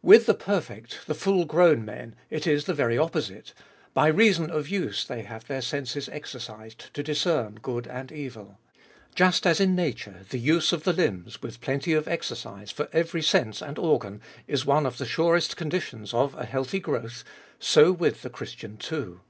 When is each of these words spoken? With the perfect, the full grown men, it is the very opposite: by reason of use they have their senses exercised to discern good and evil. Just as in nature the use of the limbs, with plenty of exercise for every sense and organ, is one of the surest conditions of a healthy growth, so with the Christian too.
With 0.00 0.24
the 0.24 0.32
perfect, 0.32 1.00
the 1.06 1.14
full 1.14 1.44
grown 1.44 1.84
men, 1.84 2.14
it 2.30 2.46
is 2.46 2.64
the 2.64 2.72
very 2.72 2.96
opposite: 2.96 3.52
by 3.92 4.06
reason 4.06 4.48
of 4.48 4.66
use 4.70 5.04
they 5.04 5.20
have 5.24 5.46
their 5.46 5.60
senses 5.60 6.08
exercised 6.08 6.88
to 6.94 7.02
discern 7.02 7.56
good 7.60 7.86
and 7.86 8.10
evil. 8.10 8.58
Just 9.14 9.46
as 9.46 9.60
in 9.60 9.74
nature 9.74 10.22
the 10.30 10.38
use 10.38 10.72
of 10.72 10.84
the 10.84 10.94
limbs, 10.94 11.42
with 11.42 11.60
plenty 11.60 11.92
of 11.92 12.08
exercise 12.08 12.70
for 12.70 12.88
every 12.94 13.20
sense 13.20 13.60
and 13.60 13.78
organ, 13.78 14.22
is 14.46 14.64
one 14.64 14.86
of 14.86 14.96
the 14.96 15.04
surest 15.04 15.58
conditions 15.58 16.14
of 16.14 16.34
a 16.36 16.46
healthy 16.46 16.80
growth, 16.80 17.22
so 17.58 17.92
with 17.92 18.22
the 18.22 18.30
Christian 18.30 18.78
too. 18.78 19.20